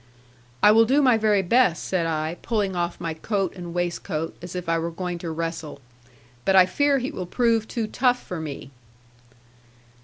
[0.63, 4.55] 'I will do my very best,' said I, pulling off my coat and waistcoat, as
[4.55, 5.79] if I were going to wrestle;
[6.43, 8.71] 'but I fear he will prove too tough for me.'